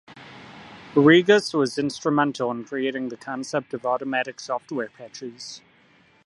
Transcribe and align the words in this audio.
Rigas 0.95 1.53
was 1.53 1.77
instrumental 1.77 2.49
in 2.49 2.65
creating 2.65 3.09
the 3.09 3.17
concept 3.17 3.71
of 3.75 3.85
automatic 3.85 4.39
software 4.39 4.89
patches. 4.89 5.61